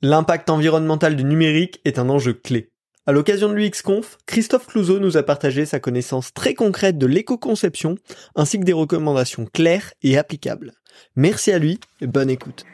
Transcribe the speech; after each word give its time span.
L'impact 0.00 0.48
environnemental 0.48 1.16
du 1.16 1.24
numérique 1.24 1.80
est 1.84 1.98
un 1.98 2.08
enjeu 2.08 2.32
clé. 2.32 2.70
À 3.04 3.10
l'occasion 3.10 3.48
de 3.48 3.54
l'UXConf, 3.54 4.16
Christophe 4.26 4.68
Clouseau 4.68 5.00
nous 5.00 5.16
a 5.16 5.24
partagé 5.24 5.66
sa 5.66 5.80
connaissance 5.80 6.32
très 6.32 6.54
concrète 6.54 6.98
de 6.98 7.06
l'éco-conception, 7.06 7.96
ainsi 8.36 8.60
que 8.60 8.64
des 8.64 8.72
recommandations 8.72 9.44
claires 9.52 9.92
et 10.04 10.16
applicables. 10.16 10.74
Merci 11.16 11.50
à 11.50 11.58
lui 11.58 11.80
et 12.00 12.06
bonne 12.06 12.30
écoute. 12.30 12.64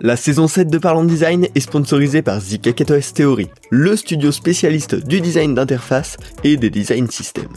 La 0.00 0.16
saison 0.16 0.46
7 0.46 0.68
de 0.68 0.78
Parlons 0.78 1.04
Design 1.04 1.48
est 1.52 1.60
sponsorisée 1.60 2.22
par 2.22 2.40
ZKKTOS 2.40 3.12
Theory, 3.14 3.48
le 3.70 3.96
studio 3.96 4.30
spécialiste 4.30 4.94
du 4.94 5.20
design 5.20 5.56
d'interface 5.56 6.16
et 6.44 6.56
des 6.56 6.70
design 6.70 7.10
systems. 7.10 7.50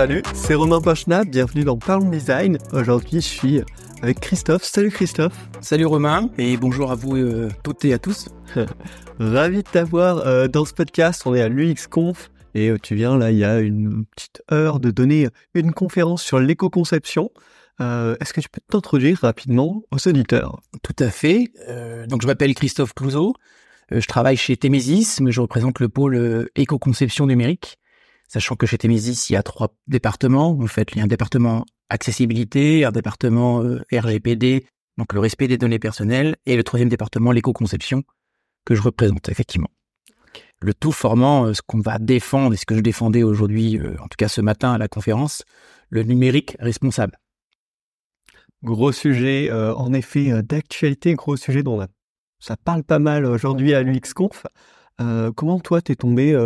Salut, 0.00 0.22
c'est 0.32 0.54
Romain 0.54 0.80
Pochna, 0.80 1.24
bienvenue 1.24 1.62
dans 1.62 1.76
Parlons 1.76 2.08
Design. 2.08 2.56
Aujourd'hui, 2.72 3.20
je 3.20 3.26
suis 3.26 3.60
avec 4.00 4.18
Christophe. 4.18 4.64
Salut 4.64 4.90
Christophe. 4.90 5.36
Salut 5.60 5.84
Romain 5.84 6.30
et 6.38 6.56
bonjour 6.56 6.90
à 6.90 6.94
vous 6.94 7.16
euh, 7.16 7.50
toutes 7.62 7.84
et 7.84 7.92
à 7.92 7.98
tous. 7.98 8.30
Ravi 9.18 9.58
de 9.58 9.68
t'avoir 9.68 10.26
euh, 10.26 10.48
dans 10.48 10.64
ce 10.64 10.72
podcast. 10.72 11.24
On 11.26 11.34
est 11.34 11.42
à 11.42 11.50
l'UXConf 11.50 12.30
et 12.54 12.70
euh, 12.70 12.78
tu 12.82 12.94
viens 12.94 13.18
là, 13.18 13.30
il 13.30 13.36
y 13.36 13.44
a 13.44 13.60
une 13.60 14.06
petite 14.06 14.42
heure 14.50 14.80
de 14.80 14.90
donner 14.90 15.28
une 15.52 15.72
conférence 15.72 16.22
sur 16.22 16.40
l'éco-conception. 16.40 17.30
Euh, 17.82 18.16
est-ce 18.22 18.32
que 18.32 18.40
tu 18.40 18.48
peux 18.48 18.62
t'introduire 18.70 19.18
rapidement 19.20 19.82
aux 19.90 20.08
auditeurs? 20.08 20.62
Tout 20.82 20.96
à 20.98 21.10
fait. 21.10 21.52
Euh, 21.68 22.06
donc 22.06 22.22
je 22.22 22.26
m'appelle 22.26 22.54
Christophe 22.54 22.94
Clouseau. 22.94 23.34
Euh, 23.92 24.00
je 24.00 24.06
travaille 24.06 24.38
chez 24.38 24.56
Temesis, 24.56 25.18
mais 25.20 25.30
je 25.30 25.42
représente 25.42 25.78
le 25.78 25.90
pôle 25.90 26.48
éco-conception 26.56 27.26
numérique. 27.26 27.76
Sachant 28.32 28.54
que 28.54 28.66
chez 28.66 28.78
Temesis, 28.78 29.28
il 29.28 29.32
y 29.32 29.36
a 29.36 29.42
trois 29.42 29.74
départements. 29.88 30.56
En 30.60 30.66
fait, 30.68 30.88
il 30.92 30.98
y 30.98 31.00
a 31.00 31.04
un 31.04 31.08
département 31.08 31.64
accessibilité, 31.88 32.84
un 32.84 32.92
département 32.92 33.64
RGPD, 33.92 34.66
donc 34.96 35.12
le 35.12 35.18
respect 35.18 35.48
des 35.48 35.58
données 35.58 35.80
personnelles, 35.80 36.36
et 36.46 36.56
le 36.56 36.62
troisième 36.62 36.88
département, 36.88 37.32
l'éco-conception, 37.32 38.04
que 38.64 38.76
je 38.76 38.82
représente 38.82 39.28
effectivement. 39.28 39.70
Le 40.60 40.74
tout 40.74 40.92
formant 40.92 41.52
ce 41.52 41.60
qu'on 41.66 41.80
va 41.80 41.98
défendre 41.98 42.54
et 42.54 42.56
ce 42.56 42.66
que 42.66 42.76
je 42.76 42.80
défendais 42.80 43.24
aujourd'hui, 43.24 43.80
en 43.98 44.06
tout 44.06 44.16
cas 44.16 44.28
ce 44.28 44.40
matin 44.40 44.74
à 44.74 44.78
la 44.78 44.86
conférence, 44.86 45.42
le 45.88 46.04
numérique 46.04 46.56
responsable. 46.60 47.18
Gros 48.62 48.92
sujet, 48.92 49.50
euh, 49.50 49.74
en 49.74 49.94
effet, 49.94 50.30
euh, 50.30 50.42
d'actualité, 50.42 51.14
gros 51.14 51.36
sujet 51.36 51.62
dont 51.62 51.86
ça 52.40 52.56
parle 52.58 52.84
pas 52.84 52.98
mal 52.98 53.24
aujourd'hui 53.24 53.72
à 53.72 53.82
l'UXConf. 53.82 54.46
Euh, 55.00 55.32
comment 55.32 55.60
toi, 55.60 55.80
t'es 55.80 55.96
tombé 55.96 56.36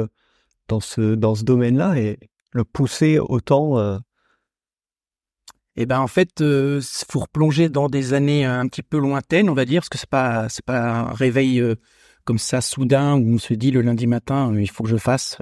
dans 0.69 0.81
ce, 0.81 1.15
dans 1.15 1.35
ce 1.35 1.45
domaine-là 1.45 1.99
et 1.99 2.19
le 2.53 2.65
pousser 2.65 3.19
autant 3.19 4.01
Eh 5.77 5.87
ben, 5.87 6.01
en 6.01 6.07
fait, 6.07 6.41
il 6.41 6.81
faut 7.11 7.21
replonger 7.21 7.69
dans 7.69 7.89
des 7.89 8.13
années 8.13 8.45
un 8.45 8.67
petit 8.69 8.83
peu 8.83 8.99
lointaines, 8.99 9.51
on 9.51 9.55
va 9.55 9.65
dire, 9.65 9.81
parce 9.81 9.89
que 9.89 9.99
c'est 9.99 10.09
pas, 10.09 10.49
c'est 10.49 10.65
pas 10.65 10.91
un 10.91 11.13
réveil 11.13 11.63
comme 12.25 12.39
ça 12.39 12.61
soudain 12.61 13.15
où 13.15 13.35
on 13.35 13.39
se 13.39 13.55
dit 13.55 13.71
le 13.71 13.83
lundi 13.83 14.07
matin, 14.07 14.55
il 14.57 14.71
faut 14.71 14.85
que 14.85 14.91
je 14.91 14.97
fasse 14.97 15.39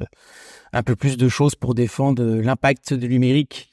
un 0.72 0.82
peu 0.82 0.96
plus 0.96 1.16
de 1.16 1.28
choses 1.28 1.54
pour 1.54 1.74
défendre 1.74 2.24
l'impact 2.24 2.94
du 2.94 3.08
numérique. 3.08 3.70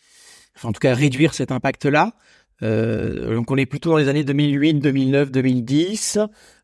En 0.63 0.71
tout 0.71 0.79
cas, 0.79 0.93
réduire 0.93 1.33
cet 1.33 1.51
impact-là. 1.51 2.13
Euh, 2.61 3.35
donc 3.35 3.51
on 3.51 3.57
est 3.57 3.65
plutôt 3.65 3.91
dans 3.91 3.97
les 3.97 4.07
années 4.07 4.23
2008, 4.23 4.75
2009, 4.75 5.31
2010. 5.31 6.19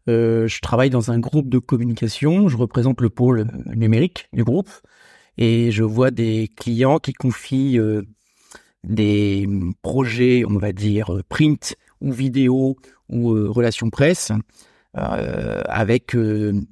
Euh, 0.07 0.47
je 0.47 0.61
travaille 0.61 0.89
dans 0.89 1.11
un 1.11 1.19
groupe 1.19 1.49
de 1.49 1.59
communication. 1.59 2.47
Je 2.47 2.57
représente 2.57 3.01
le 3.01 3.09
pôle 3.09 3.47
numérique 3.65 4.27
du 4.33 4.43
groupe 4.43 4.69
et 5.37 5.71
je 5.71 5.83
vois 5.83 6.11
des 6.11 6.49
clients 6.55 6.99
qui 6.99 7.13
confient 7.13 7.79
euh, 7.79 8.03
des 8.83 9.47
projets, 9.81 10.43
on 10.47 10.57
va 10.57 10.71
dire 10.71 11.21
print 11.29 11.75
ou 12.01 12.11
vidéo 12.11 12.77
ou 13.09 13.29
relations 13.51 13.89
presse 13.89 14.31
avec 14.93 16.13
une 16.13 16.65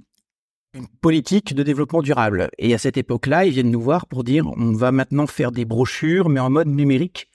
politique 1.02 1.54
de 1.54 1.64
développement 1.64 2.02
durable. 2.02 2.50
Et 2.58 2.74
à 2.74 2.78
cette 2.78 2.98
époque-là, 2.98 3.46
ils 3.46 3.52
viennent 3.52 3.72
nous 3.72 3.82
voir 3.82 4.06
pour 4.06 4.24
dire 4.24 4.48
on 4.48 4.74
va 4.74 4.92
maintenant 4.92 5.28
faire 5.28 5.52
des 5.52 5.66
brochures 5.66 6.30
mais 6.30 6.40
en 6.40 6.50
mode 6.50 6.68
numérique 6.68 7.30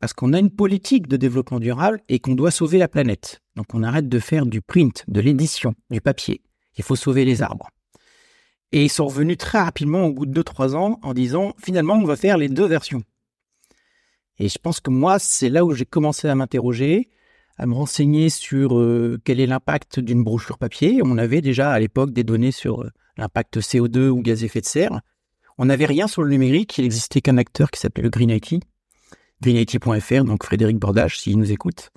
parce 0.00 0.12
qu'on 0.12 0.32
a 0.32 0.38
une 0.38 0.50
politique 0.50 1.08
de 1.08 1.16
développement 1.16 1.60
durable 1.60 2.00
et 2.08 2.18
qu'on 2.18 2.34
doit 2.34 2.50
sauver 2.50 2.78
la 2.78 2.88
planète. 2.88 3.40
Donc 3.56 3.66
on 3.72 3.82
arrête 3.82 4.08
de 4.08 4.18
faire 4.18 4.46
du 4.46 4.60
print, 4.60 5.04
de 5.08 5.20
l'édition, 5.20 5.74
du 5.90 6.00
papier. 6.00 6.42
Il 6.76 6.84
faut 6.84 6.96
sauver 6.96 7.24
les 7.24 7.42
arbres. 7.42 7.70
Et 8.72 8.84
ils 8.84 8.90
sont 8.90 9.06
revenus 9.06 9.38
très 9.38 9.58
rapidement 9.58 10.04
au 10.04 10.12
bout 10.12 10.26
de 10.26 10.42
2-3 10.42 10.74
ans 10.74 10.98
en 11.02 11.14
disant 11.14 11.54
finalement 11.62 11.94
on 11.94 12.04
va 12.04 12.16
faire 12.16 12.36
les 12.36 12.48
deux 12.48 12.66
versions. 12.66 13.02
Et 14.38 14.48
je 14.48 14.58
pense 14.58 14.80
que 14.80 14.90
moi 14.90 15.18
c'est 15.18 15.48
là 15.48 15.64
où 15.64 15.72
j'ai 15.72 15.86
commencé 15.86 16.28
à 16.28 16.34
m'interroger, 16.34 17.08
à 17.56 17.66
me 17.66 17.74
renseigner 17.74 18.28
sur 18.28 18.78
euh, 18.78 19.18
quel 19.24 19.40
est 19.40 19.46
l'impact 19.46 20.00
d'une 20.00 20.22
brochure 20.22 20.58
papier. 20.58 21.00
On 21.02 21.16
avait 21.16 21.40
déjà 21.40 21.70
à 21.70 21.78
l'époque 21.78 22.12
des 22.12 22.24
données 22.24 22.52
sur 22.52 22.82
euh, 22.82 22.90
l'impact 23.16 23.58
CO2 23.60 24.08
ou 24.08 24.20
gaz 24.20 24.42
à 24.42 24.46
effet 24.46 24.60
de 24.60 24.66
serre. 24.66 25.00
On 25.56 25.64
n'avait 25.64 25.86
rien 25.86 26.06
sur 26.06 26.22
le 26.22 26.28
numérique, 26.28 26.76
il 26.76 26.82
n'existait 26.82 27.22
qu'un 27.22 27.38
acteur 27.38 27.70
qui 27.70 27.80
s'appelait 27.80 28.02
le 28.02 28.10
Green 28.10 28.28
IT, 28.28 28.62
greenIT.fr, 29.42 30.24
donc 30.24 30.44
Frédéric 30.44 30.78
Bordage, 30.78 31.18
s'il 31.18 31.38
nous 31.38 31.52
écoute. 31.52 31.90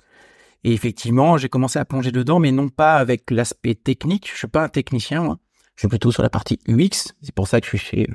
Et 0.64 0.72
effectivement, 0.72 1.38
j'ai 1.38 1.48
commencé 1.48 1.78
à 1.78 1.84
plonger 1.84 2.12
dedans, 2.12 2.38
mais 2.38 2.52
non 2.52 2.68
pas 2.68 2.96
avec 2.96 3.30
l'aspect 3.30 3.74
technique. 3.74 4.30
Je 4.30 4.36
suis 4.36 4.48
pas 4.48 4.64
un 4.64 4.68
technicien, 4.68 5.22
moi. 5.22 5.38
Je 5.76 5.82
suis 5.82 5.88
plutôt 5.88 6.12
sur 6.12 6.22
la 6.22 6.28
partie 6.28 6.58
UX. 6.68 7.14
C'est 7.22 7.34
pour 7.34 7.48
ça 7.48 7.60
que 7.60 7.66
je 7.66 7.76
suis 7.76 7.78
chez 7.78 8.06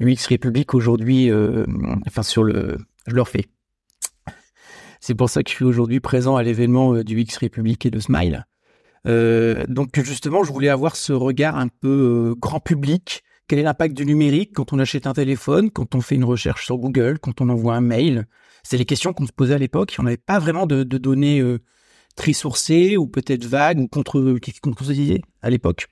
UX 0.00 0.26
République 0.28 0.72
aujourd'hui. 0.72 1.30
Euh, 1.30 1.66
enfin, 2.06 2.22
sur 2.22 2.42
le, 2.42 2.78
je 3.06 3.14
leur 3.14 3.28
fais. 3.28 3.44
C'est 5.00 5.14
pour 5.14 5.28
ça 5.28 5.42
que 5.42 5.50
je 5.50 5.54
suis 5.54 5.64
aujourd'hui 5.64 6.00
présent 6.00 6.36
à 6.36 6.42
l'événement 6.42 6.94
euh, 6.94 7.04
du 7.04 7.20
UX 7.20 7.36
République 7.38 7.84
et 7.84 7.90
de 7.90 8.00
Smile. 8.00 8.46
Euh, 9.06 9.64
donc 9.68 10.00
justement, 10.02 10.42
je 10.42 10.52
voulais 10.52 10.70
avoir 10.70 10.96
ce 10.96 11.12
regard 11.12 11.56
un 11.56 11.68
peu 11.68 12.34
grand 12.38 12.60
public. 12.60 13.22
Quel 13.48 13.60
est 13.60 13.62
l'impact 13.62 13.96
du 13.96 14.04
numérique 14.04 14.52
quand 14.54 14.72
on 14.72 14.78
achète 14.80 15.06
un 15.06 15.12
téléphone, 15.12 15.70
quand 15.70 15.94
on 15.94 16.00
fait 16.00 16.16
une 16.16 16.24
recherche 16.24 16.64
sur 16.64 16.78
Google, 16.78 17.20
quand 17.20 17.40
on 17.40 17.48
envoie 17.48 17.76
un 17.76 17.80
mail? 17.80 18.26
C'est 18.64 18.76
les 18.76 18.84
questions 18.84 19.12
qu'on 19.12 19.26
se 19.26 19.32
posait 19.32 19.54
à 19.54 19.58
l'époque. 19.58 19.94
On 20.00 20.02
n'avait 20.02 20.16
pas 20.16 20.40
vraiment 20.40 20.66
de, 20.66 20.82
données 20.82 21.38
euh, 21.40 21.60
très 22.16 22.32
sourcées 22.32 22.96
ou 22.96 23.06
peut-être 23.06 23.44
vagues 23.44 23.78
ou 23.78 23.86
contre, 23.86 24.38
qui 24.42 24.52
contredisaient 24.58 25.22
à 25.42 25.50
l'époque. 25.50 25.86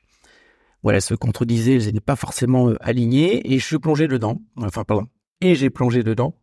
Voilà, 0.82 1.00
se 1.00 1.14
contredisaient, 1.14 1.76
elles 1.76 1.86
n'étaient 1.86 2.00
pas 2.00 2.16
forcément 2.16 2.70
euh, 2.70 2.76
alignées 2.80 3.52
et 3.52 3.60
je 3.60 3.64
suis 3.64 3.78
plongé 3.78 4.08
dedans. 4.08 4.42
Enfin, 4.56 4.82
pardon. 4.82 5.06
Et 5.40 5.54
j'ai 5.54 5.70
plongé 5.70 6.02
dedans. 6.02 6.36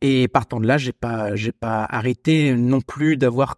Et 0.00 0.28
partant 0.28 0.60
de 0.60 0.66
là, 0.66 0.78
j'ai 0.78 0.92
pas, 0.92 1.30
pas 1.58 1.84
arrêté 1.84 2.54
non 2.54 2.80
plus 2.80 3.16
d'avoir 3.16 3.56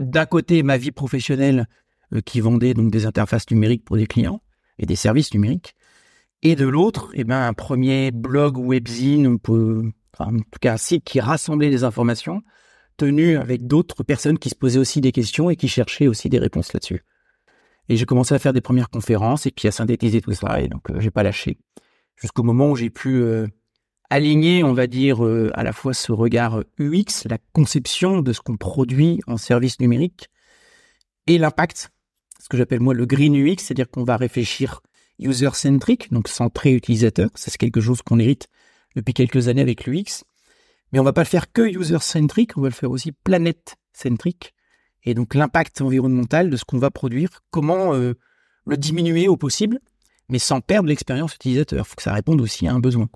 d'un 0.00 0.26
côté 0.26 0.64
ma 0.64 0.78
vie 0.78 0.90
professionnelle 0.90 1.68
euh, 2.12 2.20
qui 2.20 2.40
vendait 2.40 2.74
donc 2.74 2.90
des 2.90 3.06
interfaces 3.06 3.48
numériques 3.52 3.84
pour 3.84 3.96
des 3.96 4.08
clients 4.08 4.42
et 4.78 4.86
des 4.86 4.96
services 4.96 5.32
numériques, 5.34 5.74
et 6.42 6.54
de 6.54 6.66
l'autre, 6.66 7.10
eh 7.14 7.24
ben 7.24 7.42
un 7.42 7.54
premier 7.54 8.10
blog 8.10 8.58
webzine 8.58 9.26
en 9.26 9.38
tout 9.38 9.92
cas 10.60 10.74
un 10.74 10.76
site 10.76 11.04
qui 11.04 11.20
rassemblait 11.20 11.70
des 11.70 11.84
informations, 11.84 12.42
tenu 12.96 13.36
avec 13.36 13.66
d'autres 13.66 14.02
personnes 14.02 14.38
qui 14.38 14.48
se 14.48 14.54
posaient 14.54 14.78
aussi 14.78 15.00
des 15.00 15.12
questions 15.12 15.50
et 15.50 15.56
qui 15.56 15.68
cherchaient 15.68 16.08
aussi 16.08 16.28
des 16.28 16.38
réponses 16.38 16.72
là-dessus. 16.72 17.04
Et 17.88 17.96
j'ai 17.96 18.06
commencé 18.06 18.34
à 18.34 18.38
faire 18.38 18.52
des 18.52 18.60
premières 18.60 18.90
conférences 18.90 19.46
et 19.46 19.50
puis 19.50 19.68
à 19.68 19.70
synthétiser 19.70 20.20
tout 20.20 20.32
ça, 20.32 20.60
et 20.60 20.68
donc 20.68 20.90
euh, 20.90 21.00
j'ai 21.00 21.10
pas 21.10 21.22
lâché. 21.22 21.58
Jusqu'au 22.16 22.42
moment 22.42 22.70
où 22.70 22.76
j'ai 22.76 22.90
pu 22.90 23.16
euh, 23.16 23.46
aligner, 24.10 24.64
on 24.64 24.72
va 24.72 24.86
dire, 24.86 25.24
euh, 25.24 25.50
à 25.54 25.62
la 25.62 25.72
fois 25.72 25.94
ce 25.94 26.12
regard 26.12 26.62
UX, 26.78 27.26
la 27.28 27.38
conception 27.52 28.22
de 28.22 28.32
ce 28.32 28.40
qu'on 28.40 28.56
produit 28.56 29.20
en 29.26 29.36
service 29.36 29.78
numérique, 29.78 30.28
et 31.26 31.38
l'impact, 31.38 31.90
ce 32.40 32.48
que 32.48 32.56
j'appelle 32.56 32.80
moi 32.80 32.94
le 32.94 33.06
green 33.06 33.34
UX, 33.34 33.56
c'est-à-dire 33.58 33.90
qu'on 33.90 34.04
va 34.04 34.16
réfléchir 34.16 34.80
user-centric, 35.18 36.12
donc 36.12 36.28
centré 36.28 36.72
utilisateur, 36.72 37.30
c'est 37.34 37.56
quelque 37.56 37.80
chose 37.80 38.02
qu'on 38.02 38.18
hérite 38.18 38.48
depuis 38.94 39.14
quelques 39.14 39.48
années 39.48 39.62
avec 39.62 39.86
l'UX. 39.86 40.24
Mais 40.92 40.98
on 40.98 41.04
va 41.04 41.12
pas 41.12 41.22
le 41.22 41.28
faire 41.28 41.52
que 41.52 41.62
user-centric, 41.62 42.56
on 42.56 42.60
va 42.60 42.68
le 42.68 42.74
faire 42.74 42.90
aussi 42.90 43.12
planète-centric. 43.12 44.54
Et 45.04 45.14
donc 45.14 45.34
l'impact 45.34 45.80
environnemental 45.80 46.50
de 46.50 46.56
ce 46.56 46.64
qu'on 46.64 46.78
va 46.78 46.90
produire, 46.90 47.42
comment 47.50 47.94
euh, 47.94 48.14
le 48.66 48.76
diminuer 48.76 49.28
au 49.28 49.36
possible, 49.36 49.80
mais 50.28 50.38
sans 50.38 50.60
perdre 50.60 50.88
l'expérience 50.88 51.34
utilisateur. 51.34 51.84
Il 51.84 51.88
faut 51.88 51.96
que 51.96 52.02
ça 52.02 52.12
réponde 52.12 52.40
aussi 52.40 52.66
à 52.66 52.72
un 52.72 52.80
besoin. 52.80 53.08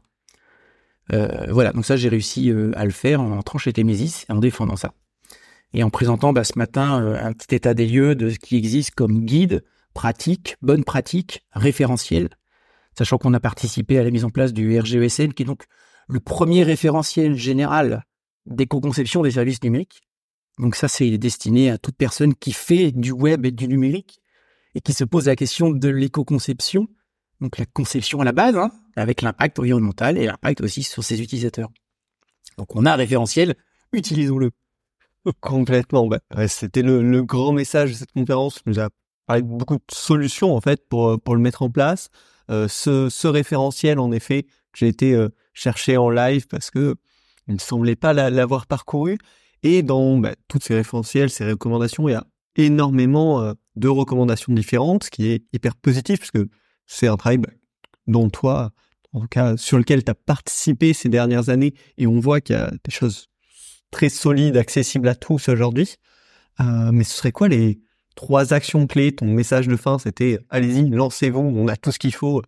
Euh, 1.13 1.47
voilà, 1.51 1.73
donc 1.73 1.85
ça 1.85 1.97
j'ai 1.97 2.09
réussi 2.09 2.51
euh, 2.51 2.71
à 2.77 2.85
le 2.85 2.93
faire 2.93 3.21
en 3.21 3.33
entrant 3.33 3.59
chez 3.59 3.73
Temesis 3.73 4.25
et 4.29 4.33
en 4.33 4.39
défendant 4.39 4.77
ça. 4.77 4.95
Et 5.73 5.83
en 5.83 5.91
présentant 5.91 6.33
bah, 6.33 6.45
ce 6.45 6.59
matin 6.59 7.15
un 7.15 7.33
petit 7.33 7.55
état 7.55 7.75
des 7.75 7.87
lieux 7.87 8.15
de 8.15 8.31
ce 8.31 8.39
qui 8.39 8.57
existe 8.57 8.93
comme 8.93 9.25
guide, 9.25 9.65
pratique, 9.95 10.57
bonne 10.63 10.85
pratique, 10.85 11.45
référentiel, 11.53 12.29
sachant 12.97 13.19
qu'on 13.19 13.35
a 13.35 13.41
participé 13.41 13.99
à 13.99 14.05
la 14.05 14.11
mise 14.11 14.25
en 14.25 14.31
place 14.31 14.53
du 14.53 14.79
RGESN, 14.79 15.33
qui 15.33 15.43
est 15.43 15.47
donc 15.47 15.65
le 16.09 16.21
premier 16.21 16.63
référentiel 16.65 17.35
général 17.35 18.05
d'éco-conception 18.47 19.23
des 19.23 19.33
services 19.33 19.63
numériques. 19.63 20.03
Donc 20.59 20.75
ça, 20.75 20.89
c'est 20.89 21.17
destiné 21.19 21.71
à 21.71 21.79
toute 21.79 21.97
personne 21.97 22.35
qui 22.35 22.53
fait 22.53 22.93
du 22.93 23.13
web 23.13 23.47
et 23.47 23.51
du 23.51 23.69
numérique 23.69 24.21
et 24.75 24.81
qui 24.81 24.93
se 24.93 25.05
pose 25.05 25.27
la 25.27 25.37
question 25.37 25.71
de 25.71 25.89
l'éco-conception, 25.89 26.89
donc 27.41 27.59
la 27.59 27.67
conception 27.67 28.21
à 28.21 28.25
la 28.25 28.33
base, 28.33 28.57
hein, 28.57 28.71
avec 28.97 29.23
l'impact 29.23 29.59
environnemental 29.59 30.19
et 30.19 30.27
l'impact 30.27 30.61
aussi 30.61 30.83
sur 30.83 31.03
ses 31.03 31.23
utilisateurs. 31.23 31.71
Donc 32.59 32.77
on 32.77 32.85
a 32.87 32.93
un 32.93 32.97
référentiel, 32.97 33.55
utilisons-le. 33.93 34.51
Complètement. 35.41 36.09
C'était 36.49 36.83
le, 36.83 37.23
grand 37.23 37.53
message 37.53 37.91
de 37.91 37.97
cette 37.97 38.13
conférence. 38.13 38.61
On 38.67 38.71
nous 38.71 38.81
a 38.81 38.89
parlé 39.27 39.43
de 39.43 39.49
beaucoup 39.49 39.77
de 39.77 39.83
solutions 39.93 40.55
en 40.55 40.61
fait 40.61 40.89
pour 40.89 41.21
pour 41.21 41.35
le 41.35 41.41
mettre 41.41 41.63
en 41.63 41.71
place. 41.71 42.11
Euh, 42.51 42.67
ce, 42.69 43.27
référentiel, 43.27 43.99
en 43.99 44.11
effet, 44.11 44.47
j'ai 44.75 44.89
été 44.89 45.15
euh, 45.15 45.29
chercher 45.55 45.97
en 45.97 46.11
live 46.11 46.47
parce 46.49 46.71
que 46.71 46.97
il 47.49 47.55
ne 47.55 47.61
semblait 47.61 47.97
pas 47.97 48.13
l'avoir 48.13 48.67
parcouru. 48.67 49.19
Et 49.63 49.83
dans 49.83 50.19
bah, 50.19 50.35
toutes 50.49 50.65
ces 50.65 50.75
référentiels, 50.75 51.31
ces 51.31 51.45
recommandations, 51.45 52.09
il 52.09 52.13
y 52.13 52.15
a 52.15 52.27
énormément 52.57 53.43
euh, 53.43 53.53
de 53.77 53.89
recommandations 53.89 54.53
différentes, 54.53 55.05
ce 55.05 55.11
qui 55.11 55.27
est 55.29 55.45
hyper 55.53 55.77
positif 55.77 56.19
parce 56.19 56.31
que 56.31 56.49
c'est 56.87 57.07
un 57.07 57.17
travail 57.17 57.39
bah, 57.39 57.51
dont 58.07 58.31
toi, 58.31 58.71
en 59.13 59.21
tout 59.21 59.29
cas, 59.29 59.57
sur 59.57 59.79
lequel 59.79 60.03
tu 60.05 60.11
as 60.11 60.15
participé 60.15 60.93
ces 60.93 61.09
dernières 61.09 61.49
années 61.51 61.75
et 61.99 62.07
on 62.07 62.19
voit 62.21 62.41
qu'il 62.41 62.57
y 62.57 62.59
a 62.59 62.71
des 62.71 62.91
choses 62.91 63.30
très 63.91 64.09
solides, 64.09 64.57
accessibles 64.57 65.09
à 65.09 65.15
tous 65.15 65.49
aujourd'hui. 65.49 65.97
mais 66.59 67.05
ce 67.05 67.17
serait 67.17 67.33
quoi 67.33 67.49
les, 67.49 67.81
trois 68.21 68.53
actions 68.53 68.87
clés. 68.87 69.13
Ton 69.13 69.27
message 69.27 69.67
de 69.67 69.77
fin, 69.77 69.99
c'était 69.99 70.39
allez-y, 70.51 70.89
lancez-vous, 70.91 71.41
on 71.41 71.69
a 71.69 71.77
tout 71.77 71.91
ce 71.91 71.99
qu'il 71.99 72.15
faut. 72.15 72.43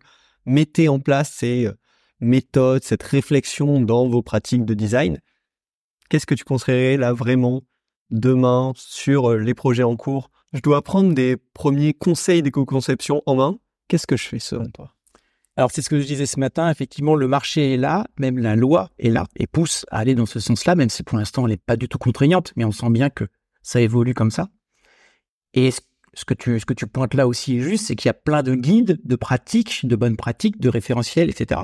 Mettez 0.45 0.87
en 0.87 0.99
place 0.99 1.31
ces 1.33 1.65
euh, 1.65 1.73
méthodes, 2.19 2.83
cette 2.83 3.01
réflexion 3.03 3.81
dans 3.81 4.07
vos 4.07 4.21
pratiques 4.21 4.65
de 4.65 4.73
design. 4.75 5.19
Qu'est-ce 6.09 6.27
que 6.27 6.35
tu 6.35 6.43
conseillerais 6.43 6.97
là 6.97 7.11
vraiment 7.13 7.63
demain 8.11 8.73
sur 8.75 9.31
euh, 9.31 9.37
les 9.37 9.53
projets 9.55 9.83
en 9.83 9.95
cours? 9.95 10.29
Je 10.53 10.59
dois 10.59 10.83
prendre 10.83 11.13
des 11.13 11.37
premiers 11.55 11.93
conseils 11.93 12.43
d'éco-conception 12.43 13.23
en 13.25 13.35
main. 13.35 13.57
Qu'est-ce 13.87 14.05
que 14.05 14.17
je 14.17 14.27
fais 14.27 14.39
selon 14.39 14.69
toi? 14.69 14.93
Alors 15.55 15.69
c'est 15.71 15.83
ce 15.83 15.89
que 15.89 15.99
je 15.99 16.05
disais 16.05 16.25
ce 16.25 16.39
matin, 16.39 16.69
effectivement 16.69 17.15
le 17.15 17.27
marché 17.27 17.73
est 17.73 17.77
là, 17.77 18.07
même 18.17 18.39
la 18.39 18.55
loi 18.55 18.89
est 18.97 19.09
là 19.09 19.27
et 19.35 19.45
pousse 19.45 19.85
à 19.91 19.99
aller 19.99 20.15
dans 20.15 20.25
ce 20.25 20.39
sens-là, 20.39 20.75
même 20.75 20.89
si 20.89 21.03
pour 21.03 21.17
l'instant 21.17 21.45
elle 21.45 21.51
n'est 21.51 21.57
pas 21.57 21.75
du 21.75 21.87
tout 21.87 21.99
contraignante, 21.99 22.53
mais 22.55 22.65
on 22.65 22.71
sent 22.71 22.89
bien 22.89 23.09
que 23.09 23.25
ça 23.61 23.79
évolue 23.79 24.15
comme 24.15 24.31
ça. 24.31 24.49
Et 25.53 25.69
ce 26.13 26.25
que 26.25 26.33
tu, 26.33 26.59
ce 26.59 26.65
que 26.65 26.73
tu 26.73 26.87
pointes 26.87 27.13
là 27.13 27.27
aussi 27.27 27.57
est 27.57 27.61
juste, 27.61 27.85
c'est 27.85 27.95
qu'il 27.95 28.09
y 28.09 28.09
a 28.09 28.15
plein 28.15 28.41
de 28.41 28.55
guides, 28.55 28.99
de 29.03 29.15
pratiques, 29.15 29.85
de 29.85 29.95
bonnes 29.95 30.17
pratiques, 30.17 30.59
de 30.59 30.69
référentiels, 30.69 31.29
etc. 31.29 31.61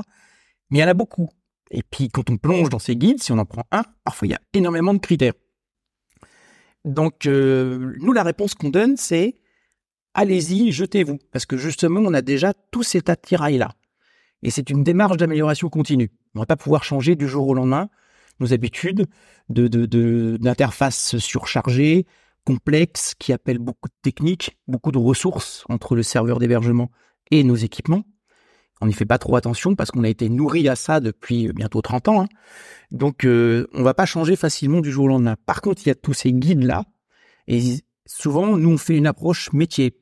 Mais 0.69 0.79
il 0.79 0.81
y 0.81 0.83
en 0.83 0.87
a 0.87 0.93
beaucoup. 0.93 1.29
Et 1.71 1.81
puis 1.81 2.09
quand 2.09 2.29
on 2.29 2.37
plonge 2.37 2.69
dans 2.69 2.79
ces 2.79 2.95
guides, 2.95 3.21
si 3.23 3.31
on 3.31 3.39
en 3.39 3.45
prend 3.45 3.65
un, 3.71 3.83
parfois 4.03 4.27
il 4.27 4.31
y 4.31 4.35
a 4.35 4.41
énormément 4.53 4.93
de 4.93 4.99
critères. 4.99 5.33
Donc 6.85 7.25
euh, 7.25 7.95
nous, 7.99 8.13
la 8.13 8.23
réponse 8.23 8.53
qu'on 8.53 8.69
donne, 8.69 8.97
c'est 8.97 9.35
allez-y, 10.13 10.71
jetez-vous. 10.71 11.19
Parce 11.31 11.45
que 11.45 11.57
justement, 11.57 12.01
on 12.01 12.13
a 12.13 12.21
déjà 12.21 12.53
tout 12.71 12.83
cet 12.83 13.09
attirail-là. 13.09 13.71
Et 14.43 14.51
c'est 14.51 14.69
une 14.69 14.83
démarche 14.83 15.17
d'amélioration 15.17 15.69
continue. 15.69 16.11
On 16.33 16.39
ne 16.39 16.41
va 16.41 16.45
pas 16.45 16.55
pouvoir 16.55 16.83
changer 16.83 17.15
du 17.15 17.27
jour 17.27 17.47
au 17.47 17.53
lendemain 17.53 17.89
nos 18.39 18.53
habitudes 18.53 19.05
de, 19.49 19.67
d'interfaces 20.37 21.17
surchargées, 21.17 22.05
complexe 22.45 23.13
qui 23.17 23.33
appelle 23.33 23.59
beaucoup 23.59 23.89
de 23.89 23.93
techniques, 24.01 24.57
beaucoup 24.67 24.91
de 24.91 24.97
ressources 24.97 25.63
entre 25.69 25.95
le 25.95 26.03
serveur 26.03 26.39
d'hébergement 26.39 26.89
et 27.31 27.43
nos 27.43 27.55
équipements. 27.55 28.03
On 28.81 28.87
n'y 28.87 28.93
fait 28.93 29.05
pas 29.05 29.17
trop 29.17 29.35
attention 29.35 29.75
parce 29.75 29.91
qu'on 29.91 30.05
a 30.05 30.09
été 30.09 30.29
nourri 30.29 30.69
à 30.69 30.75
ça 30.75 31.01
depuis 31.01 31.51
bientôt 31.51 31.81
30 31.81 32.07
ans. 32.07 32.21
Hein. 32.21 32.27
Donc 32.91 33.25
euh, 33.25 33.67
on 33.73 33.83
va 33.83 33.93
pas 33.93 34.05
changer 34.05 34.37
facilement 34.37 34.79
du 34.79 34.89
jour 34.89 35.05
au 35.05 35.09
lendemain. 35.09 35.35
Par 35.45 35.61
contre, 35.61 35.81
il 35.85 35.89
y 35.89 35.91
a 35.91 35.95
tous 35.95 36.13
ces 36.13 36.31
guides-là. 36.31 36.85
Et 37.47 37.61
souvent, 38.05 38.55
nous, 38.55 38.69
on 38.69 38.77
fait 38.77 38.95
une 38.95 39.07
approche 39.07 39.51
métier. 39.51 39.97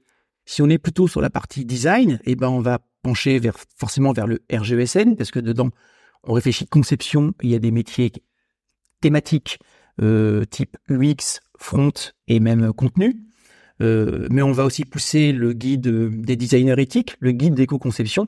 Si 0.45 0.62
on 0.62 0.69
est 0.69 0.78
plutôt 0.78 1.07
sur 1.07 1.22
la 1.22 1.31
partie 1.31 1.66
design, 1.66 2.19
eh 2.24 2.36
ben, 2.36 2.50
on 2.50 2.62
va 2.62 2.80
pencher 3.01 3.39
forcément 3.77 4.13
vers 4.13 4.27
le 4.27 4.39
RGESN 4.51 5.15
parce 5.15 5.31
que 5.31 5.39
dedans, 5.39 5.69
on 6.23 6.33
réfléchit 6.33 6.67
conception. 6.67 7.33
Il 7.41 7.49
y 7.49 7.55
a 7.55 7.59
des 7.59 7.71
métiers 7.71 8.11
thématiques 9.01 9.59
euh, 10.01 10.45
type 10.45 10.77
UX, 10.89 11.39
front 11.57 11.94
et 12.27 12.39
même 12.39 12.73
contenu. 12.73 13.23
Euh, 13.81 14.27
mais 14.31 14.41
on 14.41 14.51
va 14.51 14.65
aussi 14.65 14.85
pousser 14.85 15.31
le 15.31 15.53
guide 15.53 15.88
des 16.21 16.35
designers 16.35 16.81
éthiques, 16.81 17.15
le 17.19 17.31
guide 17.31 17.53
d'éco-conception, 17.53 18.27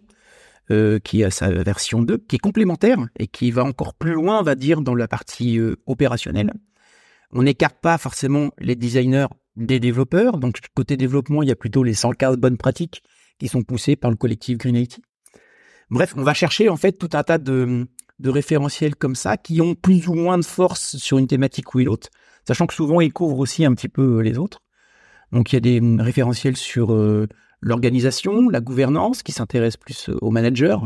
euh, 0.71 0.99
qui 0.99 1.23
a 1.23 1.31
sa 1.31 1.49
version 1.49 2.01
2, 2.01 2.17
qui 2.17 2.35
est 2.35 2.39
complémentaire 2.39 2.99
et 3.17 3.27
qui 3.27 3.51
va 3.51 3.63
encore 3.63 3.95
plus 3.95 4.13
loin, 4.13 4.39
on 4.39 4.43
va 4.43 4.55
dire, 4.55 4.81
dans 4.81 4.95
la 4.95 5.07
partie 5.07 5.59
opérationnelle. 5.85 6.53
On 7.31 7.43
n'écarte 7.43 7.79
pas 7.81 7.97
forcément 7.97 8.51
les 8.59 8.75
designers 8.75 9.27
des 9.55 9.79
développeurs. 9.79 10.37
Donc, 10.37 10.59
côté 10.73 10.97
développement, 10.97 11.43
il 11.43 11.49
y 11.49 11.51
a 11.51 11.55
plutôt 11.55 11.83
les 11.83 11.93
115 11.93 12.37
bonnes 12.37 12.57
pratiques 12.57 13.03
qui 13.39 13.47
sont 13.47 13.63
poussées 13.63 13.95
par 13.95 14.11
le 14.11 14.17
collectif 14.17 14.57
Green 14.57 14.75
IT. 14.75 14.99
Bref, 15.89 16.13
on 16.15 16.23
va 16.23 16.33
chercher 16.33 16.69
en 16.69 16.77
fait 16.77 16.93
tout 16.93 17.09
un 17.13 17.23
tas 17.23 17.39
de, 17.39 17.87
référentiels 18.23 18.95
comme 18.95 19.15
ça 19.15 19.37
qui 19.37 19.61
ont 19.61 19.73
plus 19.73 20.07
ou 20.07 20.13
moins 20.13 20.37
de 20.37 20.45
force 20.45 20.97
sur 20.97 21.17
une 21.17 21.27
thématique 21.27 21.73
ou 21.73 21.79
une 21.79 21.89
autre 21.89 22.09
sachant 22.49 22.65
que 22.65 22.73
souvent 22.73 22.99
ils 22.99 23.13
couvrent 23.13 23.37
aussi 23.37 23.63
un 23.63 23.73
petit 23.75 23.89
peu 23.89 24.17
euh, 24.17 24.21
les 24.21 24.39
autres. 24.39 24.61
Donc 25.31 25.51
il 25.51 25.55
y 25.55 25.57
a 25.57 25.59
des 25.59 25.79
hum, 25.79 26.01
référentiels 26.01 26.57
sur 26.57 26.93
euh, 26.93 27.27
l'organisation, 27.61 28.49
la 28.49 28.59
gouvernance, 28.59 29.21
qui 29.21 29.31
s'intéresse 29.31 29.77
plus 29.77 30.09
euh, 30.09 30.17
aux 30.21 30.31
managers, 30.31 30.77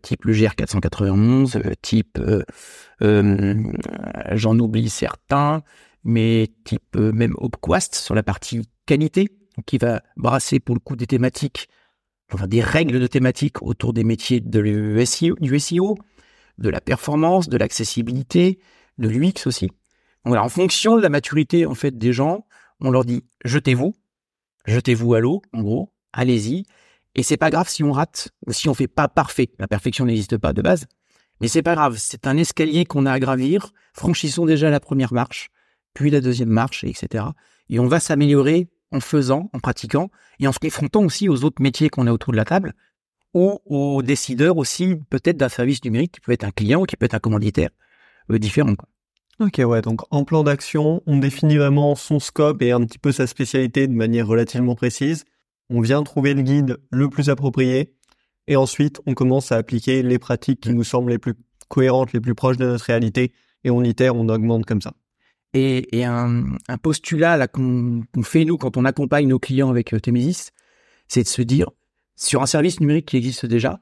type 0.00 0.24
le 0.24 0.32
GR 0.32 0.54
491, 0.54 1.60
type 1.82 2.18
j'en 3.02 4.58
oublie 4.58 4.88
certains, 4.88 5.62
mais 6.04 6.48
type 6.64 6.96
même 6.96 7.34
Opquast 7.36 7.94
sur 7.94 8.14
la 8.14 8.22
partie 8.22 8.62
qualité, 8.86 9.28
qui 9.66 9.78
va 9.78 10.02
brasser 10.16 10.60
pour 10.60 10.74
le 10.74 10.80
coup 10.80 10.96
des 10.96 11.06
thématiques, 11.06 11.68
des 12.48 12.60
règles 12.60 12.98
de 12.98 13.06
thématiques 13.06 13.62
autour 13.62 13.92
des 13.92 14.04
métiers 14.04 14.40
de 14.40 14.60
du 15.40 15.60
SEO, 15.60 15.96
de 16.58 16.68
la 16.68 16.80
performance, 16.80 17.48
de 17.48 17.56
l'accessibilité, 17.56 18.58
de 18.98 19.08
l'UX 19.08 19.46
aussi 19.46 19.70
en 20.24 20.48
fonction 20.48 20.96
de 20.96 21.02
la 21.02 21.08
maturité 21.08 21.66
en 21.66 21.74
fait 21.74 21.96
des 21.96 22.12
gens, 22.12 22.46
on 22.80 22.90
leur 22.90 23.04
dit 23.04 23.24
jetez-vous, 23.44 23.94
jetez-vous 24.66 25.14
à 25.14 25.20
l'eau, 25.20 25.42
en 25.52 25.62
gros, 25.62 25.92
allez-y. 26.12 26.64
Et 27.14 27.22
c'est 27.22 27.36
pas 27.36 27.50
grave 27.50 27.68
si 27.68 27.84
on 27.84 27.92
rate 27.92 28.30
ou 28.46 28.52
si 28.52 28.68
on 28.68 28.74
fait 28.74 28.88
pas 28.88 29.08
parfait. 29.08 29.50
La 29.58 29.68
perfection 29.68 30.04
n'existe 30.04 30.36
pas 30.36 30.52
de 30.52 30.62
base, 30.62 30.86
mais 31.40 31.48
c'est 31.48 31.62
pas 31.62 31.74
grave. 31.74 31.96
C'est 31.98 32.26
un 32.26 32.36
escalier 32.36 32.84
qu'on 32.84 33.06
a 33.06 33.12
à 33.12 33.20
gravir. 33.20 33.72
Franchissons 33.92 34.46
déjà 34.46 34.70
la 34.70 34.80
première 34.80 35.12
marche, 35.12 35.50
puis 35.92 36.10
la 36.10 36.20
deuxième 36.20 36.48
marche, 36.48 36.82
etc. 36.84 37.24
Et 37.68 37.78
on 37.78 37.86
va 37.86 38.00
s'améliorer 38.00 38.68
en 38.94 39.00
faisant, 39.00 39.50
en 39.52 39.58
pratiquant 39.58 40.10
et 40.38 40.48
en 40.48 40.52
se 40.52 40.58
confrontant 40.58 41.04
aussi 41.04 41.28
aux 41.28 41.44
autres 41.44 41.60
métiers 41.60 41.90
qu'on 41.90 42.06
a 42.06 42.12
autour 42.12 42.32
de 42.32 42.36
la 42.36 42.44
table 42.44 42.74
ou 43.34 43.58
aux 43.66 44.02
décideurs 44.02 44.56
aussi 44.56 44.96
peut-être 45.10 45.36
d'un 45.36 45.48
service 45.48 45.84
numérique 45.84 46.12
qui 46.12 46.20
peut 46.20 46.32
être 46.32 46.44
un 46.44 46.52
client 46.52 46.82
ou 46.82 46.84
qui 46.84 46.96
peut 46.96 47.06
être 47.06 47.14
un 47.14 47.18
commanditaire 47.18 47.70
euh, 48.30 48.38
différent. 48.38 48.74
Quoi. 48.76 48.88
Ok, 49.40 49.60
ouais, 49.64 49.82
donc 49.82 50.02
en 50.10 50.24
plan 50.24 50.44
d'action, 50.44 51.02
on 51.06 51.18
définit 51.18 51.56
vraiment 51.56 51.96
son 51.96 52.20
scope 52.20 52.62
et 52.62 52.70
un 52.70 52.80
petit 52.84 52.98
peu 52.98 53.10
sa 53.10 53.26
spécialité 53.26 53.88
de 53.88 53.92
manière 53.92 54.28
relativement 54.28 54.76
précise. 54.76 55.24
On 55.68 55.80
vient 55.80 56.02
trouver 56.04 56.34
le 56.34 56.42
guide 56.42 56.78
le 56.90 57.08
plus 57.08 57.28
approprié 57.28 57.92
et 58.46 58.54
ensuite 58.54 59.00
on 59.06 59.14
commence 59.14 59.50
à 59.50 59.56
appliquer 59.56 60.02
les 60.04 60.20
pratiques 60.20 60.60
qui 60.60 60.70
nous 60.70 60.84
semblent 60.84 61.10
les 61.10 61.18
plus 61.18 61.34
cohérentes, 61.68 62.12
les 62.12 62.20
plus 62.20 62.36
proches 62.36 62.58
de 62.58 62.66
notre 62.66 62.84
réalité 62.84 63.32
et 63.64 63.70
on 63.70 63.82
itère, 63.82 64.14
on 64.14 64.28
augmente 64.28 64.66
comme 64.66 64.80
ça. 64.80 64.92
Et, 65.56 66.04
un, 66.04 66.56
postulat 66.82 67.36
là 67.36 67.46
qu'on 67.46 68.02
fait 68.24 68.44
nous 68.44 68.58
quand 68.58 68.76
on 68.76 68.84
accompagne 68.84 69.28
nos 69.28 69.38
clients 69.38 69.70
avec 69.70 69.94
euh, 69.94 70.00
Temesis, 70.00 70.50
c'est 71.06 71.22
de 71.22 71.28
se 71.28 71.42
dire 71.42 71.70
sur 72.16 72.42
un 72.42 72.46
service 72.46 72.80
numérique 72.80 73.06
qui 73.06 73.16
existe 73.16 73.46
déjà, 73.46 73.80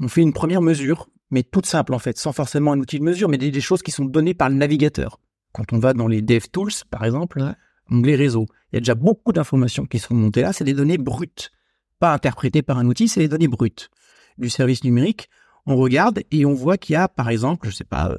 on 0.00 0.08
fait 0.08 0.20
une 0.20 0.34
première 0.34 0.60
mesure 0.60 1.08
mais 1.30 1.42
toute 1.42 1.66
simple 1.66 1.94
en 1.94 1.98
fait, 1.98 2.16
sans 2.16 2.32
forcément 2.32 2.72
un 2.72 2.78
outil 2.78 2.98
de 2.98 3.04
mesure, 3.04 3.28
mais 3.28 3.38
des, 3.38 3.60
choses 3.60 3.82
qui 3.82 3.90
sont 3.90 4.04
données 4.04 4.34
par 4.34 4.48
le 4.50 4.54
navigateur. 4.54 5.18
Quand 5.52 5.72
on 5.72 5.78
va 5.78 5.92
dans 5.92 6.06
les 6.06 6.22
DevTools, 6.22 6.72
par 6.90 7.04
exemple, 7.04 7.42
onglet 7.90 8.14
réseau, 8.14 8.46
il 8.70 8.76
y 8.76 8.78
a 8.78 8.80
déjà 8.80 8.94
beaucoup 8.94 9.32
d'informations 9.32 9.84
qui 9.84 9.98
sont 9.98 10.14
montées 10.14 10.42
là, 10.42 10.52
c'est 10.52 10.64
des 10.64 10.74
données 10.74 10.98
brutes, 10.98 11.50
pas 11.98 12.12
interprétées 12.12 12.62
par 12.62 12.78
un 12.78 12.86
outil, 12.86 13.08
c'est 13.08 13.20
des 13.20 13.28
données 13.28 13.48
brutes 13.48 13.90
du 14.38 14.48
service 14.48 14.84
numérique. 14.84 15.28
On 15.66 15.76
regarde 15.76 16.22
et 16.30 16.44
on 16.44 16.54
voit 16.54 16.76
qu'il 16.76 16.92
y 16.92 16.96
a, 16.96 17.08
par 17.08 17.30
exemple, 17.30 17.68
je 17.68 17.74
sais 17.74 17.84
pas, 17.84 18.16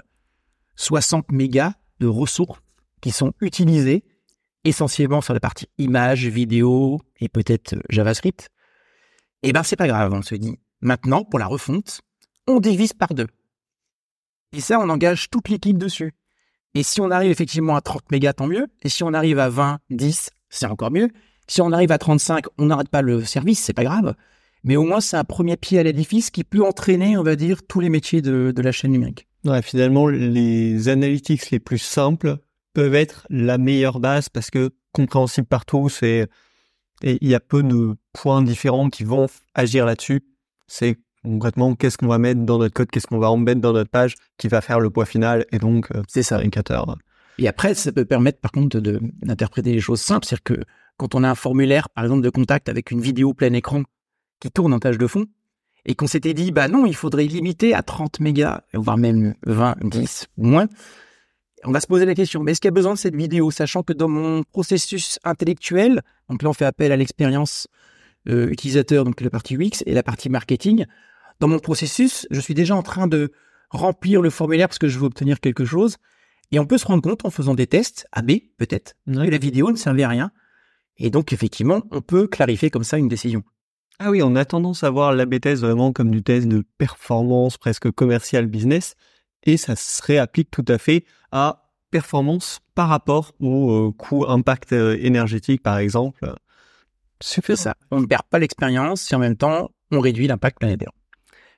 60 0.76 1.32
mégas 1.32 1.74
de 2.00 2.08
ressources 2.08 2.60
qui 3.02 3.12
sont 3.12 3.34
utilisées 3.42 4.04
essentiellement 4.64 5.22
sur 5.22 5.34
la 5.34 5.40
partie 5.40 5.68
image, 5.78 6.28
vidéo 6.28 7.00
et 7.20 7.30
peut-être 7.30 7.76
JavaScript. 7.90 8.50
Eh 9.44 9.54
ben, 9.54 9.64
c'est 9.64 9.76
pas 9.76 9.88
grave, 9.88 10.12
on 10.14 10.22
se 10.22 10.36
dit. 10.36 10.58
Maintenant, 10.82 11.24
pour 11.24 11.40
la 11.40 11.46
refonte, 11.46 12.02
on 12.48 12.60
divise 12.60 12.94
par 12.94 13.14
deux. 13.14 13.28
Et 14.54 14.62
ça, 14.62 14.80
on 14.80 14.90
engage 14.90 15.30
toute 15.30 15.50
l'équipe 15.50 15.78
dessus. 15.78 16.14
Et 16.74 16.84
si 16.84 17.00
on 17.00 17.12
arrive 17.12 17.32
effectivement 17.32 17.76
à 17.76 17.82
30 17.82 18.12
mégas, 18.12 18.34
tant 18.34 18.48
mieux. 18.48 18.68
Et 18.84 18.90
si 18.90 19.04
on 19.04 19.14
arrive 19.14 19.40
à 19.40 19.50
20, 19.50 19.80
10, 19.92 20.30
c'est 20.50 20.66
encore 20.66 20.92
mieux. 20.92 21.10
Si 21.48 21.62
on 21.62 21.72
arrive 21.72 21.92
à 21.92 21.98
35, 21.98 22.46
on 22.58 22.66
n'arrête 22.66 22.90
pas 22.90 23.02
le 23.02 23.24
service, 23.24 23.60
c'est 23.60 23.74
pas 23.74 23.84
grave. 23.84 24.16
Mais 24.64 24.76
au 24.78 24.84
moins, 24.84 25.00
c'est 25.00 25.16
un 25.16 25.24
premier 25.24 25.58
pied 25.58 25.78
à 25.78 25.84
l'édifice 25.84 26.32
qui 26.32 26.44
peut 26.44 26.66
entraîner, 26.66 27.18
on 27.18 27.24
va 27.24 27.36
dire, 27.36 27.62
tous 27.68 27.80
les 27.80 27.90
métiers 27.90 28.22
de, 28.22 28.54
la 28.58 28.72
chaîne 28.72 28.92
numérique. 28.92 29.28
Ouais, 29.44 29.62
finalement, 29.62 30.08
les 30.08 30.90
analytics 30.90 31.52
les 31.52 31.60
plus 31.60 31.78
simples 31.78 32.38
peuvent 32.76 32.94
être 32.94 33.26
la 33.30 33.58
meilleure 33.58 34.00
base 34.00 34.30
parce 34.30 34.52
que 34.52 34.72
compréhensible 34.92 35.48
par 35.48 35.66
tous 35.66 36.04
et 36.04 36.28
il 37.02 37.28
y 37.28 37.34
a 37.34 37.40
peu 37.40 37.64
de 37.64 37.96
points 38.14 38.44
différents 38.44 38.90
qui 38.90 39.04
vont 39.04 39.28
agir 39.54 39.86
là-dessus. 39.86 40.22
C'est 40.68 40.98
concrètement 41.24 41.74
qu'est-ce 41.76 41.98
qu'on 41.98 42.08
va 42.08 42.18
mettre 42.18 42.42
dans 42.42 42.60
notre 42.60 42.74
code, 42.74 42.92
qu'est-ce 42.92 43.08
qu'on 43.08 43.18
va 43.18 43.32
embêter 43.32 43.60
dans 43.60 43.74
notre 43.74 43.90
page 43.90 44.16
qui 44.38 44.48
va 44.48 44.62
faire 44.62 44.80
le 44.80 44.90
poids 44.90 45.06
final 45.06 45.46
et 45.52 45.58
donc 45.58 45.92
euh, 45.96 46.04
c'est 46.08 46.22
ça. 46.22 46.38
indicateur. 46.38 46.86
Et 47.38 47.48
après, 47.48 47.74
ça 47.74 47.92
peut 47.92 48.06
permettre 48.06 48.40
par 48.40 48.52
contre 48.52 48.80
de 48.80 49.00
d'interpréter 49.24 49.72
les 49.72 49.82
choses 49.82 50.02
simples, 50.02 50.26
c'est-à-dire 50.26 50.44
que 50.44 50.64
quand 50.98 51.16
on 51.16 51.24
a 51.24 51.30
un 51.30 51.36
formulaire, 51.36 51.90
par 51.90 52.04
exemple, 52.04 52.22
de 52.22 52.30
contact 52.30 52.70
avec 52.70 52.92
une 52.92 53.02
vidéo 53.02 53.34
plein 53.34 53.52
écran 53.54 53.84
qui 54.40 54.52
tourne 54.52 54.74
en 54.74 54.80
tâche 54.80 54.98
de 54.98 55.08
fond, 55.08 55.26
et 55.86 55.96
qu'on 55.96 56.08
s'était 56.08 56.34
dit, 56.34 56.52
bah 56.52 56.68
non, 56.68 56.86
il 56.86 56.96
faudrait 56.96 57.26
limiter 57.26 57.74
à 57.74 57.84
30 57.84 58.20
mégas, 58.20 58.62
voire 58.74 58.98
même 58.98 59.36
20, 59.46 59.76
10 59.84 60.28
ou 60.38 60.46
moins, 60.48 60.68
on 61.66 61.72
va 61.72 61.80
se 61.80 61.88
poser 61.88 62.06
la 62.06 62.16
question, 62.16 62.44
mais 62.44 62.52
est-ce 62.52 62.62
qu'il 62.62 62.68
y 62.68 62.70
a 62.70 62.72
besoin 62.74 62.94
de 62.94 63.00
cette 63.00 63.16
vidéo, 63.16 63.52
sachant 63.52 63.84
que 63.84 63.94
dans 63.94 64.08
mon 64.08 64.44
processus 64.44 65.20
intellectuel, 65.24 66.02
donc 66.30 66.44
là 66.44 66.50
on 66.50 66.54
fait 66.54 66.66
appel 66.66 66.92
à 66.92 66.96
l'expérience 66.96 67.68
euh, 68.30 68.50
utilisateur, 68.50 69.04
donc 69.04 69.20
la 69.22 69.30
partie 69.30 69.56
UX 69.56 69.84
et 69.86 69.94
la 69.94 70.04
partie 70.04 70.30
marketing, 70.30 70.86
dans 71.40 71.48
mon 71.48 71.60
processus, 71.60 72.28
je 72.32 72.40
suis 72.40 72.54
déjà 72.54 72.76
en 72.76 72.84
train 72.84 73.08
de 73.08 73.32
remplir 73.70 74.22
le 74.22 74.30
formulaire 74.30 74.68
parce 74.68 74.80
que 74.80 74.88
je 74.88 75.00
veux 75.00 75.06
obtenir 75.06 75.40
quelque 75.40 75.66
chose, 75.66 75.98
et 76.52 76.60
on 76.60 76.66
peut 76.66 76.78
se 76.78 76.86
rendre 76.86 77.02
compte 77.02 77.26
en 77.26 77.32
faisant 77.32 77.56
des 77.56 77.68
tests, 77.68 78.08
AB 78.12 78.32
peut-être, 78.58 78.96
que 79.08 79.12
la 79.12 79.38
vidéo 79.38 79.72
ne 79.72 79.76
servait 79.76 80.04
à 80.04 80.10
rien, 80.10 80.32
et 80.98 81.10
donc 81.10 81.34
effectivement, 81.34 81.82
on 81.92 82.02
peut 82.02 82.28
clarifier 82.28 82.70
comme 82.70 82.84
ça 82.84 82.98
une 82.98 83.08
décision. 83.08 83.44
Ah 83.98 84.12
oui, 84.12 84.22
on 84.22 84.36
a 84.36 84.44
tendance 84.44 84.84
à 84.84 84.90
voir 84.90 85.14
l'AB 85.14 85.40
test 85.40 85.62
vraiment 85.62 85.94
comme 85.94 86.12
du 86.12 86.22
test 86.22 86.48
de 86.48 86.64
performance 86.78 87.58
presque 87.58 87.90
commercial 87.92 88.46
business, 88.46 88.96
et 89.46 89.58
ça 89.58 89.76
se 89.76 90.02
réapplique 90.04 90.52
tout 90.52 90.66
à 90.68 90.78
fait 90.78 91.06
à 91.32 91.66
performance 91.92 92.60
par 92.74 92.90
rapport 92.90 93.34
au 93.40 93.72
euh, 93.72 93.92
coût 93.92 94.26
impact 94.28 94.74
euh, 94.74 94.98
énergétique 95.00 95.64
par 95.64 95.78
exemple. 95.78 96.34
C'est 97.22 97.56
ça. 97.56 97.76
On 97.92 98.02
ne 98.02 98.06
perd 98.06 98.24
pas 98.30 98.40
l'expérience 98.40 99.12
et 99.12 99.16
en 99.16 99.20
même 99.20 99.38
temps, 99.38 99.72
on 99.92 100.02
réduit 100.02 100.28
l'impact 100.28 100.60
planétaire. 100.60 100.92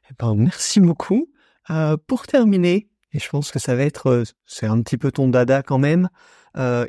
Eh 0.10 0.13
ben, 0.20 0.36
merci 0.36 0.79
beaucoup. 0.79 1.32
Euh, 1.72 1.98
pour 2.06 2.27
terminer, 2.27 2.88
et 3.13 3.20
je 3.20 3.27
pense 3.27 3.51
que 3.51 3.60
ça 3.60 3.75
va 3.75 3.84
être, 3.84 4.24
c'est 4.46 4.67
un 4.67 4.82
petit 4.82 4.98
peu 4.98 5.12
ton 5.12 5.27
dada 5.27 5.63
quand 5.63 5.79
même, 5.79 6.10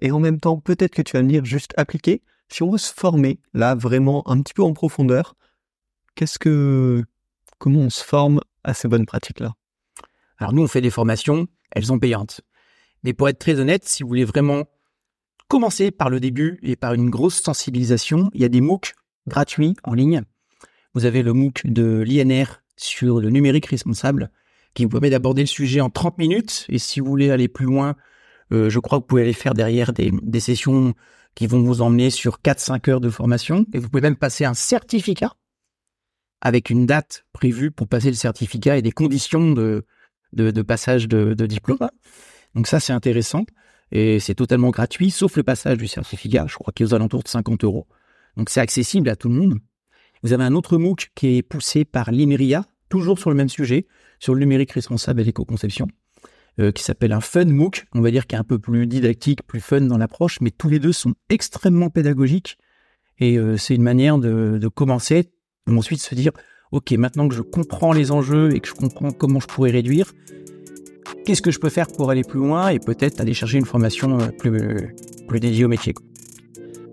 et 0.00 0.10
en 0.10 0.18
même 0.18 0.40
temps, 0.40 0.58
peut-être 0.58 0.94
que 0.94 1.02
tu 1.02 1.14
vas 1.14 1.22
me 1.22 1.28
dire 1.28 1.44
juste 1.44 1.74
appliquer. 1.76 2.22
Si 2.48 2.62
on 2.62 2.70
veut 2.70 2.78
se 2.78 2.92
former 2.92 3.38
là 3.52 3.74
vraiment 3.74 4.26
un 4.26 4.40
petit 4.40 4.54
peu 4.54 4.62
en 4.62 4.72
profondeur, 4.72 5.34
qu'est-ce 6.14 6.38
que, 6.38 7.04
comment 7.58 7.80
on 7.80 7.90
se 7.90 8.02
forme 8.02 8.40
à 8.64 8.72
ces 8.72 8.88
bonnes 8.88 9.04
pratiques 9.04 9.40
là 9.40 9.57
alors 10.38 10.52
nous, 10.52 10.62
on 10.62 10.68
fait 10.68 10.80
des 10.80 10.90
formations, 10.90 11.48
elles 11.72 11.86
sont 11.86 11.98
payantes. 11.98 12.40
Mais 13.02 13.12
pour 13.12 13.28
être 13.28 13.38
très 13.38 13.58
honnête, 13.60 13.86
si 13.86 14.02
vous 14.02 14.08
voulez 14.08 14.24
vraiment 14.24 14.64
commencer 15.48 15.90
par 15.90 16.10
le 16.10 16.20
début 16.20 16.58
et 16.62 16.76
par 16.76 16.94
une 16.94 17.10
grosse 17.10 17.40
sensibilisation, 17.42 18.30
il 18.34 18.42
y 18.42 18.44
a 18.44 18.48
des 18.48 18.60
MOOC 18.60 18.94
gratuits 19.26 19.74
en 19.84 19.94
ligne. 19.94 20.22
Vous 20.94 21.04
avez 21.04 21.22
le 21.22 21.32
MOOC 21.32 21.66
de 21.66 22.02
l'INR 22.06 22.62
sur 22.76 23.20
le 23.20 23.30
numérique 23.30 23.66
responsable 23.66 24.30
qui 24.74 24.84
vous 24.84 24.90
permet 24.90 25.10
d'aborder 25.10 25.42
le 25.42 25.46
sujet 25.46 25.80
en 25.80 25.90
30 25.90 26.18
minutes. 26.18 26.66
Et 26.68 26.78
si 26.78 27.00
vous 27.00 27.06
voulez 27.06 27.30
aller 27.30 27.48
plus 27.48 27.66
loin, 27.66 27.96
euh, 28.52 28.70
je 28.70 28.78
crois 28.78 28.98
que 28.98 29.04
vous 29.04 29.08
pouvez 29.08 29.22
aller 29.22 29.32
faire 29.32 29.54
derrière 29.54 29.92
des, 29.92 30.12
des 30.22 30.40
sessions 30.40 30.94
qui 31.34 31.46
vont 31.46 31.62
vous 31.62 31.82
emmener 31.82 32.10
sur 32.10 32.38
4-5 32.44 32.90
heures 32.90 33.00
de 33.00 33.10
formation. 33.10 33.66
Et 33.72 33.78
vous 33.78 33.88
pouvez 33.88 34.02
même 34.02 34.16
passer 34.16 34.44
un 34.44 34.54
certificat 34.54 35.34
avec 36.40 36.70
une 36.70 36.86
date 36.86 37.26
prévue 37.32 37.70
pour 37.70 37.88
passer 37.88 38.08
le 38.08 38.14
certificat 38.14 38.76
et 38.76 38.82
des 38.82 38.92
conditions 38.92 39.52
de, 39.52 39.84
de, 40.32 40.62
passage 40.62 41.08
de, 41.08 41.46
diplôme. 41.46 41.88
Donc 42.54 42.66
ça, 42.66 42.80
c'est 42.80 42.92
intéressant. 42.92 43.44
Et 43.90 44.20
c'est 44.20 44.34
totalement 44.34 44.70
gratuit, 44.70 45.10
sauf 45.10 45.36
le 45.36 45.42
passage 45.42 45.78
du 45.78 45.88
certificat. 45.88 46.46
Je 46.46 46.56
crois 46.56 46.72
qu'il 46.72 46.84
est 46.84 46.90
aux 46.90 46.94
alentours 46.94 47.22
de 47.22 47.28
50 47.28 47.64
euros. 47.64 47.86
Donc 48.36 48.50
c'est 48.50 48.60
accessible 48.60 49.08
à 49.08 49.16
tout 49.16 49.28
le 49.28 49.34
monde. 49.34 49.58
Vous 50.22 50.32
avez 50.32 50.44
un 50.44 50.54
autre 50.54 50.76
MOOC 50.78 51.10
qui 51.14 51.38
est 51.38 51.42
poussé 51.42 51.84
par 51.84 52.10
l'IMERIA, 52.10 52.64
toujours 52.88 53.18
sur 53.18 53.30
le 53.30 53.36
même 53.36 53.48
sujet, 53.48 53.86
sur 54.18 54.34
le 54.34 54.40
numérique 54.40 54.72
responsable 54.72 55.20
et 55.20 55.24
l'éco-conception, 55.24 55.88
euh, 56.60 56.72
qui 56.72 56.82
s'appelle 56.82 57.12
un 57.12 57.20
Fun 57.20 57.46
MOOC. 57.46 57.86
On 57.94 58.00
va 58.00 58.10
dire 58.10 58.26
qu'il 58.26 58.36
est 58.36 58.40
un 58.40 58.44
peu 58.44 58.58
plus 58.58 58.86
didactique, 58.86 59.42
plus 59.46 59.60
fun 59.60 59.82
dans 59.82 59.96
l'approche, 59.96 60.40
mais 60.40 60.50
tous 60.50 60.68
les 60.68 60.80
deux 60.80 60.92
sont 60.92 61.14
extrêmement 61.30 61.88
pédagogiques. 61.88 62.58
Et 63.18 63.38
euh, 63.38 63.56
c'est 63.56 63.74
une 63.74 63.82
manière 63.82 64.18
de, 64.18 64.58
de 64.60 64.68
commencer, 64.68 65.30
ensuite 65.68 66.02
se 66.02 66.14
dire, 66.14 66.32
ok, 66.72 66.92
maintenant 66.92 67.28
que 67.28 67.34
je 67.34 67.42
comprends 67.42 67.92
les 67.92 68.10
enjeux 68.10 68.54
et 68.54 68.60
que 68.60 68.68
je 68.68 68.74
comprends 68.74 69.10
comment 69.10 69.40
je 69.40 69.46
pourrais 69.46 69.70
réduire, 69.70 70.12
qu'est-ce 71.24 71.42
que 71.42 71.50
je 71.50 71.58
peux 71.58 71.68
faire 71.68 71.88
pour 71.88 72.10
aller 72.10 72.24
plus 72.24 72.38
loin 72.38 72.68
et 72.68 72.78
peut-être 72.78 73.20
aller 73.20 73.34
chercher 73.34 73.58
une 73.58 73.64
formation 73.64 74.18
euh, 74.18 74.28
plus, 74.28 74.94
plus 75.26 75.40
dédiée 75.40 75.64
au 75.64 75.68
métier. 75.68 75.94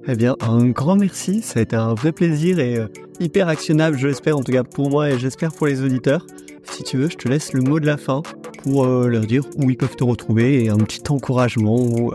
Eh 0.08 0.16
bien, 0.16 0.36
un 0.42 0.68
grand 0.68 0.96
merci, 0.96 1.42
ça 1.42 1.60
a 1.60 1.64
été 1.64 1.76
un 1.76 1.94
vrai 1.94 2.12
plaisir 2.12 2.60
et 2.60 2.78
euh, 2.78 2.88
hyper 3.20 3.48
actionnable, 3.48 3.98
je 3.98 4.08
l'espère 4.08 4.38
en 4.38 4.44
tout 4.44 4.52
cas 4.52 4.64
pour 4.64 4.90
moi 4.90 5.10
et 5.10 5.20
j'espère 5.20 5.52
pour 5.52 5.68
les 5.68 5.82
auditeurs. 5.82 6.26
Si 6.64 6.84
tu 6.84 6.98
veux, 6.98 7.10
je 7.10 7.18
te 7.18 7.28
laisse 7.28 7.54
le 7.54 7.62
mot 7.62 7.80
de 7.80 7.86
la 7.86 7.98
fin 7.98 8.22
pour 8.64 8.86
euh, 8.86 9.08
leur 9.08 9.26
dire 9.26 9.44
où 9.58 9.70
ils 9.70 9.78
peuvent 9.78 9.96
te 9.96 10.04
retrouver 10.04 10.64
et 10.64 10.70
un 10.70 10.78
petit 10.78 11.02
encouragement 11.10 11.76
ou 11.76 12.12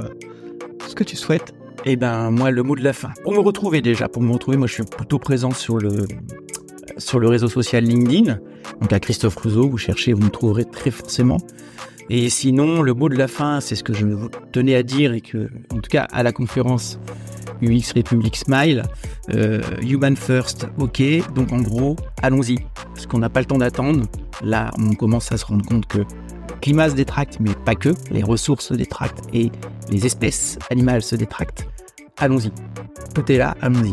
ce 0.86 0.94
que 0.94 1.04
tu 1.04 1.16
souhaites. 1.16 1.52
Eh 1.86 1.96
ben, 1.96 2.30
moi, 2.30 2.50
le 2.50 2.62
mot 2.62 2.76
de 2.76 2.82
la 2.82 2.92
fin. 2.92 3.10
Pour 3.22 3.32
me 3.32 3.38
retrouver 3.38 3.80
déjà, 3.80 4.08
pour 4.08 4.22
me 4.22 4.32
retrouver, 4.32 4.58
moi, 4.58 4.66
je 4.66 4.74
suis 4.74 4.82
plutôt 4.82 5.18
présent 5.18 5.50
sur 5.50 5.78
le 5.78 6.06
sur 6.98 7.18
le 7.18 7.28
réseau 7.28 7.48
social 7.48 7.84
LinkedIn. 7.84 8.38
Donc 8.80 8.92
à 8.92 9.00
Christophe 9.00 9.36
Rousseau, 9.36 9.68
vous 9.68 9.78
cherchez, 9.78 10.12
vous 10.12 10.22
me 10.22 10.30
trouverez 10.30 10.64
très 10.64 10.90
forcément. 10.90 11.38
Et 12.08 12.28
sinon, 12.28 12.82
le 12.82 12.92
mot 12.92 13.08
de 13.08 13.16
la 13.16 13.28
fin, 13.28 13.60
c'est 13.60 13.76
ce 13.76 13.84
que 13.84 13.92
je 13.92 14.06
tenais 14.52 14.74
à 14.74 14.82
dire 14.82 15.12
et 15.12 15.20
que, 15.20 15.48
en 15.70 15.76
tout 15.76 15.88
cas, 15.88 16.08
à 16.10 16.24
la 16.24 16.32
conférence 16.32 16.98
UX 17.62 17.92
Republic 17.94 18.36
Smile, 18.36 18.82
euh, 19.32 19.60
Human 19.82 20.16
First, 20.16 20.66
ok. 20.78 21.02
Donc 21.34 21.52
en 21.52 21.60
gros, 21.60 21.96
allons-y. 22.22 22.56
Parce 22.94 23.06
qu'on 23.06 23.18
n'a 23.18 23.28
pas 23.28 23.40
le 23.40 23.46
temps 23.46 23.58
d'attendre. 23.58 24.06
Là, 24.42 24.72
on 24.78 24.94
commence 24.94 25.30
à 25.30 25.36
se 25.36 25.44
rendre 25.44 25.64
compte 25.64 25.86
que 25.86 25.98
le 25.98 26.06
climat 26.60 26.90
se 26.90 26.94
détracte, 26.94 27.38
mais 27.40 27.52
pas 27.64 27.74
que. 27.74 27.90
Les 28.10 28.22
ressources 28.22 28.66
se 28.66 28.74
détractent 28.74 29.22
et 29.32 29.52
les 29.90 30.06
espèces 30.06 30.58
animales 30.70 31.02
se 31.02 31.16
détractent. 31.16 31.68
Allons-y. 32.16 32.50
Tout 33.14 33.30
est 33.30 33.38
là, 33.38 33.56
allons-y. 33.60 33.92